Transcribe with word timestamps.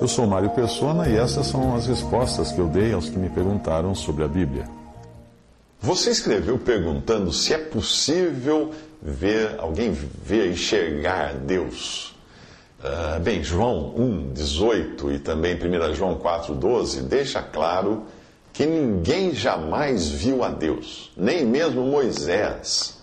Eu 0.00 0.06
sou 0.06 0.28
Mário 0.28 0.50
Persona 0.50 1.08
e 1.08 1.16
essas 1.16 1.48
são 1.48 1.74
as 1.74 1.88
respostas 1.88 2.52
que 2.52 2.60
eu 2.60 2.68
dei 2.68 2.92
aos 2.92 3.08
que 3.08 3.18
me 3.18 3.28
perguntaram 3.28 3.96
sobre 3.96 4.22
a 4.22 4.28
Bíblia. 4.28 4.64
Você 5.80 6.10
escreveu 6.10 6.56
perguntando 6.56 7.32
se 7.32 7.52
é 7.52 7.58
possível 7.58 8.72
ver 9.02 9.56
alguém 9.58 9.90
ver, 9.90 10.52
enxergar 10.52 11.34
Deus. 11.34 12.14
Uh, 12.78 13.18
bem, 13.20 13.42
João 13.42 13.92
1, 13.96 14.32
18 14.34 15.12
e 15.12 15.18
também 15.18 15.56
1 15.56 15.94
João 15.94 16.14
4, 16.14 16.54
12 16.54 17.02
deixa 17.02 17.42
claro 17.42 18.04
que 18.52 18.66
ninguém 18.66 19.34
jamais 19.34 20.08
viu 20.08 20.44
a 20.44 20.48
Deus, 20.48 21.10
nem 21.16 21.44
mesmo 21.44 21.82
Moisés. 21.82 22.97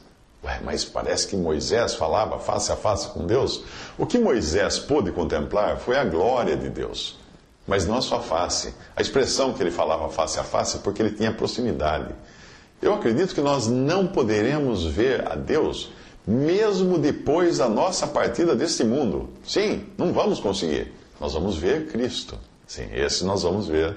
Ué, 0.45 0.59
mas 0.63 0.85
parece 0.85 1.27
que 1.27 1.35
Moisés 1.35 1.95
falava 1.95 2.37
face 2.37 2.71
a 2.71 2.75
face 2.75 3.07
com 3.09 3.25
Deus. 3.25 3.63
O 3.97 4.05
que 4.05 4.19
Moisés 4.19 4.77
pôde 4.77 5.11
contemplar 5.11 5.77
foi 5.77 5.97
a 5.97 6.05
glória 6.05 6.55
de 6.55 6.69
Deus, 6.69 7.17
mas 7.67 7.87
não 7.87 7.97
a 7.97 8.01
sua 8.01 8.19
face. 8.19 8.71
A 8.95 9.01
expressão 9.01 9.53
que 9.53 9.63
ele 9.63 9.71
falava 9.71 10.07
face 10.09 10.39
a 10.39 10.43
face 10.43 10.77
é 10.77 10.79
porque 10.79 11.01
ele 11.01 11.15
tinha 11.15 11.33
proximidade. 11.33 12.13
Eu 12.79 12.93
acredito 12.93 13.33
que 13.33 13.41
nós 13.41 13.65
não 13.67 14.05
poderemos 14.05 14.85
ver 14.85 15.27
a 15.27 15.35
Deus 15.35 15.91
mesmo 16.27 16.99
depois 16.99 17.57
da 17.57 17.67
nossa 17.67 18.05
partida 18.05 18.55
deste 18.55 18.83
mundo. 18.83 19.29
Sim, 19.43 19.85
não 19.97 20.13
vamos 20.13 20.39
conseguir. 20.39 20.93
Nós 21.19 21.33
vamos 21.33 21.57
ver 21.57 21.87
Cristo. 21.87 22.37
Sim, 22.67 22.87
esse 22.93 23.23
nós 23.23 23.43
vamos 23.43 23.67
ver 23.67 23.95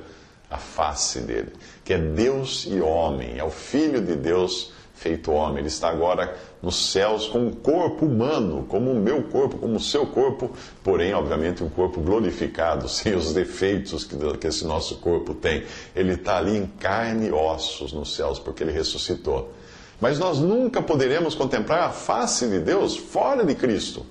a 0.51 0.57
face 0.57 1.21
dele, 1.21 1.53
que 1.85 1.93
é 1.93 1.99
Deus 1.99 2.67
e 2.71 2.81
homem, 2.81 3.39
é 3.39 3.45
o 3.45 3.51
Filho 3.51 4.01
de 4.01 4.15
Deus 4.15 4.73
feito 4.99 5.31
homem. 5.31 5.59
Ele 5.59 5.69
está 5.69 5.89
agora 5.89 6.37
nos 6.61 6.91
céus 6.91 7.27
com 7.27 7.39
um 7.39 7.53
corpo 7.53 8.05
humano, 8.05 8.67
como 8.69 8.91
o 8.91 8.95
meu 8.95 9.23
corpo, 9.25 9.59
como 9.59 9.77
o 9.77 9.81
seu 9.81 10.07
corpo, 10.07 10.51
porém, 10.83 11.15
obviamente, 11.15 11.63
um 11.63 11.69
corpo 11.69 12.01
glorificado, 12.01 12.89
sem 12.91 13.15
os 13.15 13.33
defeitos 13.33 14.05
que, 14.05 14.17
que 14.39 14.47
esse 14.47 14.67
nosso 14.67 14.97
corpo 14.97 15.35
tem. 15.35 15.65
Ele 15.95 16.15
está 16.15 16.39
ali 16.39 16.57
em 16.57 16.67
carne 16.67 17.29
e 17.29 17.33
ossos 17.33 17.93
nos 17.93 18.15
céus, 18.15 18.39
porque 18.39 18.63
ele 18.63 18.73
ressuscitou. 18.73 19.53
Mas 20.01 20.19
nós 20.19 20.39
nunca 20.39 20.83
poderemos 20.83 21.35
contemplar 21.35 21.85
a 21.85 21.91
face 21.91 22.47
de 22.47 22.61
Deus 22.61 22.97
fora 22.97 23.45
de 23.45 23.55
Cristo. 23.55 24.05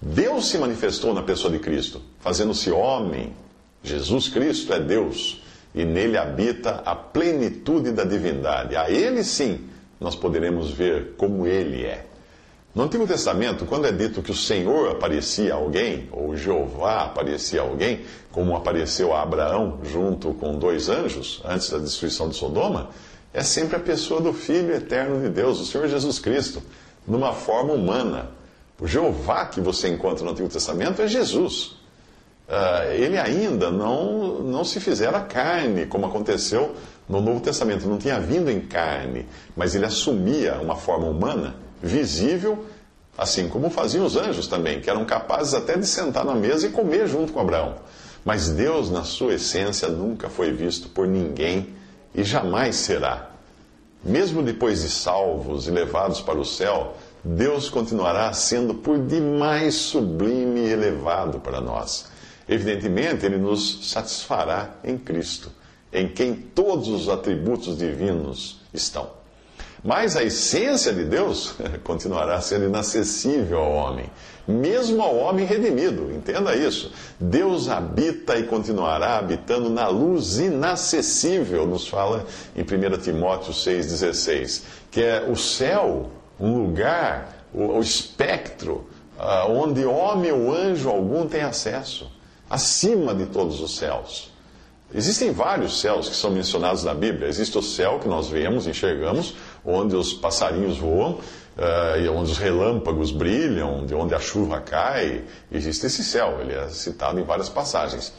Deus 0.00 0.48
se 0.48 0.58
manifestou 0.58 1.14
na 1.14 1.22
pessoa 1.22 1.52
de 1.52 1.58
Cristo, 1.58 2.00
fazendo-se 2.20 2.70
homem. 2.70 3.34
Jesus 3.82 4.28
Cristo 4.28 4.72
é 4.72 4.80
Deus 4.80 5.42
e 5.76 5.84
nele 5.84 6.16
habita 6.16 6.82
a 6.86 6.94
plenitude 6.96 7.92
da 7.92 8.02
divindade. 8.02 8.74
A 8.76 8.90
Ele 8.90 9.22
sim 9.22 9.68
nós 10.00 10.14
poderemos 10.14 10.70
ver 10.70 11.14
como 11.16 11.46
Ele 11.46 11.84
é. 11.84 12.06
No 12.74 12.82
Antigo 12.82 13.06
Testamento, 13.06 13.64
quando 13.64 13.86
é 13.86 13.92
dito 13.92 14.20
que 14.20 14.30
o 14.30 14.36
Senhor 14.36 14.90
aparecia 14.90 15.54
a 15.54 15.56
alguém, 15.56 16.08
ou 16.12 16.36
Jeová 16.36 17.04
aparecia 17.04 17.62
a 17.62 17.64
alguém, 17.64 18.02
como 18.30 18.54
apareceu 18.54 19.14
a 19.14 19.22
Abraão 19.22 19.80
junto 19.82 20.34
com 20.34 20.58
dois 20.58 20.90
anjos 20.90 21.40
antes 21.42 21.70
da 21.70 21.78
destruição 21.78 22.28
de 22.28 22.36
Sodoma, 22.36 22.90
é 23.32 23.42
sempre 23.42 23.76
a 23.76 23.80
pessoa 23.80 24.20
do 24.20 24.32
Filho 24.34 24.74
eterno 24.74 25.22
de 25.22 25.30
Deus, 25.30 25.58
o 25.58 25.64
Senhor 25.64 25.88
Jesus 25.88 26.18
Cristo, 26.18 26.62
numa 27.06 27.32
forma 27.32 27.72
humana. 27.72 28.30
O 28.78 28.86
Jeová 28.86 29.46
que 29.46 29.58
você 29.58 29.88
encontra 29.88 30.22
no 30.22 30.32
Antigo 30.32 30.48
Testamento 30.50 31.00
é 31.00 31.08
Jesus. 31.08 31.75
Uh, 32.48 32.92
ele 32.92 33.18
ainda 33.18 33.72
não, 33.72 34.40
não 34.40 34.64
se 34.64 34.78
fizera 34.78 35.20
carne, 35.20 35.84
como 35.86 36.06
aconteceu 36.06 36.76
no 37.08 37.20
Novo 37.20 37.40
Testamento. 37.40 37.88
Não 37.88 37.98
tinha 37.98 38.20
vindo 38.20 38.50
em 38.50 38.60
carne, 38.60 39.26
mas 39.56 39.74
ele 39.74 39.84
assumia 39.84 40.60
uma 40.60 40.76
forma 40.76 41.08
humana, 41.08 41.56
visível, 41.82 42.64
assim 43.18 43.48
como 43.48 43.68
faziam 43.68 44.06
os 44.06 44.16
anjos 44.16 44.46
também, 44.46 44.80
que 44.80 44.88
eram 44.88 45.04
capazes 45.04 45.54
até 45.54 45.76
de 45.76 45.86
sentar 45.86 46.24
na 46.24 46.34
mesa 46.34 46.66
e 46.68 46.70
comer 46.70 47.08
junto 47.08 47.32
com 47.32 47.40
Abraão. 47.40 47.76
Mas 48.24 48.48
Deus, 48.48 48.90
na 48.90 49.04
sua 49.04 49.34
essência, 49.34 49.88
nunca 49.88 50.28
foi 50.28 50.52
visto 50.52 50.88
por 50.88 51.06
ninguém 51.06 51.74
e 52.14 52.22
jamais 52.22 52.76
será. 52.76 53.30
Mesmo 54.04 54.42
depois 54.42 54.82
de 54.82 54.88
salvos 54.88 55.66
e 55.66 55.70
levados 55.70 56.20
para 56.20 56.38
o 56.38 56.44
céu, 56.44 56.94
Deus 57.24 57.68
continuará 57.68 58.32
sendo 58.32 58.74
por 58.74 58.98
demais 58.98 59.74
sublime 59.74 60.60
e 60.60 60.72
elevado 60.72 61.40
para 61.40 61.60
nós. 61.60 62.06
Evidentemente, 62.48 63.26
ele 63.26 63.38
nos 63.38 63.90
satisfará 63.90 64.76
em 64.84 64.96
Cristo, 64.96 65.50
em 65.92 66.08
quem 66.08 66.34
todos 66.34 66.88
os 66.88 67.08
atributos 67.08 67.76
divinos 67.76 68.60
estão. 68.72 69.10
Mas 69.82 70.16
a 70.16 70.24
essência 70.24 70.92
de 70.92 71.04
Deus 71.04 71.54
continuará 71.84 72.40
sendo 72.40 72.64
inacessível 72.64 73.58
ao 73.58 73.72
homem, 73.72 74.10
mesmo 74.46 75.02
ao 75.02 75.16
homem 75.16 75.44
redimido. 75.44 76.12
Entenda 76.12 76.56
isso. 76.56 76.92
Deus 77.20 77.68
habita 77.68 78.36
e 78.36 78.44
continuará 78.44 79.18
habitando 79.18 79.68
na 79.68 79.88
luz 79.88 80.38
inacessível, 80.38 81.66
nos 81.66 81.86
fala 81.86 82.26
em 82.54 82.62
1 82.62 82.98
Timóteo 83.00 83.52
6,16, 83.52 84.62
que 84.90 85.02
é 85.02 85.24
o 85.28 85.36
céu, 85.36 86.10
um 86.38 86.58
lugar, 86.58 87.46
o, 87.54 87.80
espectro, 87.80 88.86
ah, 89.18 89.46
onde 89.48 89.84
homem 89.84 90.32
ou 90.32 90.52
anjo 90.52 90.88
algum 90.88 91.26
tem 91.26 91.42
acesso, 91.42 92.10
acima 92.48 93.14
de 93.14 93.26
todos 93.26 93.60
os 93.60 93.76
céus. 93.76 94.30
Existem 94.94 95.32
vários 95.32 95.80
céus 95.80 96.08
que 96.08 96.14
são 96.14 96.30
mencionados 96.30 96.84
na 96.84 96.94
Bíblia. 96.94 97.28
Existe 97.28 97.58
o 97.58 97.62
céu 97.62 97.98
que 97.98 98.06
nós 98.06 98.28
vemos, 98.28 98.66
enxergamos, 98.66 99.34
onde 99.64 99.96
os 99.96 100.12
passarinhos 100.12 100.78
voam, 100.78 101.12
uh, 101.12 102.12
onde 102.12 102.30
os 102.30 102.38
relâmpagos 102.38 103.10
brilham, 103.10 103.84
de 103.84 103.94
onde 103.94 104.14
a 104.14 104.20
chuva 104.20 104.60
cai. 104.60 105.24
Existe 105.50 105.86
esse 105.86 106.04
céu, 106.04 106.38
ele 106.40 106.54
é 106.54 106.68
citado 106.68 107.18
em 107.18 107.24
várias 107.24 107.48
passagens. 107.48 108.12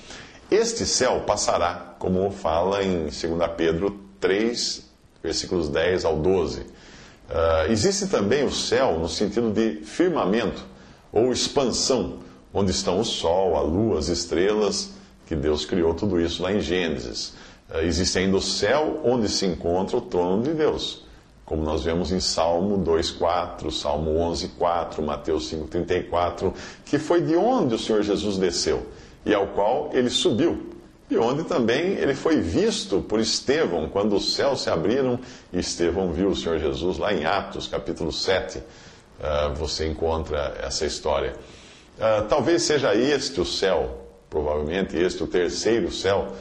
Este 0.52 0.86
céu 0.86 1.24
passará, 1.26 1.96
como 2.00 2.30
fala 2.32 2.84
em 2.84 3.04
2 3.06 3.14
Pedro 3.56 4.00
3, 4.20 4.86
versículos 5.24 5.70
10 5.70 6.04
ao 6.04 6.18
12. 6.18 6.62
Uh, 6.62 7.72
existe 7.72 8.08
também 8.08 8.46
o 8.46 8.52
céu 8.52 9.00
no 9.00 9.10
sentido 9.10 9.52
de 9.52 9.84
firmamento 9.84 10.64
ou 11.12 11.32
expansão, 11.32 12.20
onde 12.54 12.72
estão 12.72 13.00
o 13.00 13.06
sol, 13.06 13.56
a 13.56 13.62
lua, 13.62 14.00
as 14.00 14.08
estrelas 14.08 14.92
que 15.26 15.36
Deus 15.36 15.66
criou 15.66 15.94
tudo 15.94 16.20
isso 16.20 16.42
lá 16.42 16.52
em 16.52 16.62
Gênesis. 16.62 17.34
Uh, 17.70 17.80
existe 17.80 18.18
ainda 18.18 18.38
o 18.38 18.42
céu 18.42 19.02
onde 19.04 19.28
se 19.28 19.46
encontra 19.46 19.98
o 19.98 20.02
trono 20.02 20.42
de 20.42 20.54
Deus, 20.54 21.04
como 21.46 21.64
nós 21.64 21.84
vemos 21.84 22.12
em 22.12 22.20
Salmo 22.20 22.78
2,4, 22.84 23.72
Salmo 23.72 24.12
11,4, 24.12 25.02
Mateus 25.02 25.52
5,34, 25.52 26.54
que 26.86 26.98
foi 26.98 27.22
de 27.22 27.36
onde 27.36 27.76
o 27.76 27.80
Senhor 27.80 28.02
Jesus 28.04 28.38
desceu 28.38 28.88
e 29.26 29.34
ao 29.34 29.48
qual 29.48 29.90
ele 29.94 30.10
subiu. 30.10 30.74
E 31.10 31.18
onde 31.18 31.46
também 31.46 31.94
ele 31.94 32.14
foi 32.14 32.42
visto 32.42 33.02
por 33.02 33.20
Estevão, 33.20 33.88
quando 33.88 34.14
os 34.16 34.34
céus 34.34 34.62
se 34.62 34.70
abriram 34.70 35.18
e 35.54 35.60
Estevão 35.60 36.12
viu 36.12 36.30
o 36.30 36.36
Senhor 36.36 36.60
Jesus 36.60 36.98
lá 36.98 37.14
em 37.14 37.26
Atos, 37.26 37.66
capítulo 37.66 38.12
7. 38.12 38.58
Uh, 38.58 38.64
ah, 39.22 39.48
você 39.56 39.88
encontra 39.88 40.58
essa 40.62 40.86
história. 40.86 41.34
Uh, 41.98 42.28
talvez 42.28 42.62
seja 42.64 42.96
este 42.96 43.42
o 43.42 43.46
céu 43.46 44.08
provavelmente 44.30 44.98
este 44.98 45.24
o 45.24 45.28
terceiro 45.28 45.92
céu, 45.92 46.34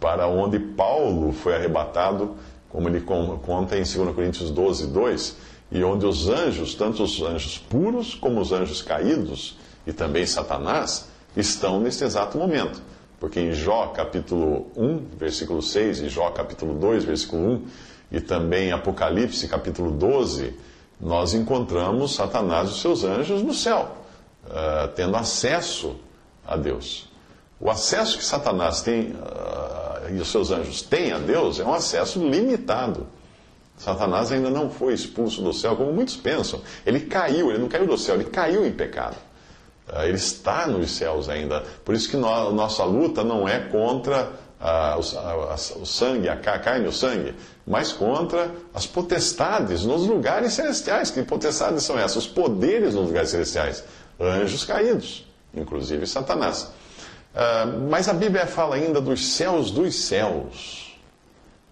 para 0.00 0.26
onde 0.26 0.58
Paulo 0.58 1.32
foi 1.32 1.54
arrebatado, 1.54 2.36
como 2.68 2.88
ele 2.88 3.00
conta 3.00 3.76
em 3.76 3.82
2 3.82 4.14
Coríntios 4.14 4.50
12, 4.50 4.88
2, 4.88 5.36
e 5.70 5.82
onde 5.84 6.04
os 6.06 6.28
anjos, 6.28 6.74
tanto 6.74 7.02
os 7.02 7.22
anjos 7.22 7.58
puros 7.58 8.14
como 8.14 8.40
os 8.40 8.52
anjos 8.52 8.82
caídos, 8.82 9.56
e 9.86 9.92
também 9.92 10.26
Satanás, 10.26 11.08
estão 11.36 11.80
neste 11.80 12.04
exato 12.04 12.38
momento. 12.38 12.82
Porque 13.20 13.40
em 13.40 13.52
Jó 13.52 13.88
capítulo 13.88 14.66
1, 14.76 15.16
versículo 15.16 15.62
6, 15.62 16.00
e 16.00 16.08
Jó 16.08 16.30
capítulo 16.30 16.74
2, 16.74 17.04
versículo 17.04 17.42
1, 17.52 17.66
e 18.12 18.20
também 18.20 18.72
Apocalipse 18.72 19.48
capítulo 19.48 19.90
12, 19.90 20.54
nós 21.00 21.34
encontramos 21.34 22.14
Satanás 22.14 22.70
e 22.70 22.80
seus 22.80 23.04
anjos 23.04 23.42
no 23.42 23.54
céu, 23.54 24.03
uh, 24.46 24.88
tendo 24.94 25.16
acesso 25.16 25.96
a 26.46 26.56
Deus. 26.56 27.08
O 27.60 27.70
acesso 27.70 28.18
que 28.18 28.24
Satanás 28.24 28.82
tem 28.82 29.12
uh, 29.12 30.10
e 30.10 30.20
os 30.20 30.28
seus 30.28 30.50
anjos 30.50 30.82
têm 30.82 31.12
a 31.12 31.18
Deus 31.18 31.60
é 31.60 31.64
um 31.64 31.72
acesso 31.72 32.18
limitado. 32.18 33.06
Satanás 33.76 34.30
ainda 34.30 34.50
não 34.50 34.70
foi 34.70 34.94
expulso 34.94 35.42
do 35.42 35.52
céu, 35.52 35.76
como 35.76 35.92
muitos 35.92 36.16
pensam. 36.16 36.60
Ele 36.86 37.00
caiu, 37.00 37.50
ele 37.50 37.58
não 37.58 37.68
caiu 37.68 37.86
do 37.86 37.98
céu, 37.98 38.14
ele 38.14 38.24
caiu 38.24 38.64
em 38.64 38.72
pecado. 38.72 39.16
Ah, 39.88 40.06
ele 40.06 40.16
está 40.16 40.66
nos 40.66 40.92
céus 40.92 41.28
ainda. 41.28 41.62
Por 41.84 41.94
isso 41.94 42.08
que 42.08 42.16
a 42.16 42.18
nossa 42.18 42.84
luta 42.84 43.22
não 43.22 43.48
é 43.48 43.60
contra 43.60 44.30
a, 44.60 44.94
a, 44.94 44.98
o 44.98 45.84
sangue, 45.84 46.28
a 46.28 46.36
carne 46.36 46.86
o 46.86 46.92
sangue, 46.92 47.34
mas 47.66 47.92
contra 47.92 48.50
as 48.72 48.86
potestades 48.86 49.84
nos 49.84 50.06
lugares 50.06 50.54
celestiais. 50.54 51.10
Que 51.10 51.22
potestades 51.22 51.82
são 51.82 51.98
essas? 51.98 52.16
Os 52.16 52.26
poderes 52.26 52.94
nos 52.94 53.06
lugares 53.06 53.30
celestiais. 53.30 53.84
Anjos 54.20 54.64
caídos, 54.64 55.26
inclusive 55.54 56.06
Satanás. 56.06 56.72
Uh, 57.34 57.88
mas 57.90 58.08
a 58.08 58.12
Bíblia 58.12 58.46
fala 58.46 58.76
ainda 58.76 59.00
dos 59.00 59.34
céus 59.34 59.70
dos 59.70 59.94
céus. 59.94 60.84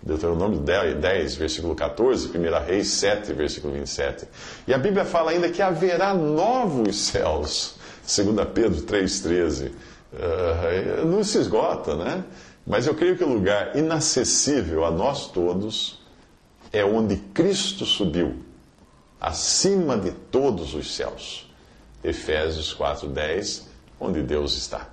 Deuteronômio 0.03 0.59
10, 0.59 0.97
10, 0.97 1.35
versículo 1.37 1.77
14, 1.77 2.37
1 2.37 2.65
Reis 2.67 2.89
7, 2.89 3.33
versículo 3.33 3.73
27. 3.73 4.27
E 4.67 4.75
a 4.75 4.79
Bíblia 4.79 5.05
fala 5.05 5.31
ainda 5.31 5.49
que 5.49 5.63
haverá 5.63 6.13
novos 6.13 6.97
céus, 6.97 7.77
2 8.05 8.49
Pedro 8.53 8.83
3,13. 8.83 9.71
Uh, 10.13 11.07
não 11.07 11.23
se 11.23 11.39
esgota, 11.39 11.95
né? 11.95 12.25
Mas 12.67 12.87
eu 12.87 12.95
creio 12.95 13.17
que 13.17 13.23
o 13.23 13.29
lugar 13.29 13.77
inacessível 13.77 14.85
a 14.85 14.91
nós 14.91 15.29
todos 15.29 16.01
é 16.73 16.85
onde 16.85 17.17
Cristo 17.17 17.85
subiu, 17.85 18.37
acima 19.21 19.97
de 19.97 20.11
todos 20.11 20.75
os 20.75 20.95
céus. 20.95 21.52
Efésios 22.03 22.75
4:10, 22.75 23.69
onde 24.01 24.23
Deus 24.23 24.57
está. 24.57 24.89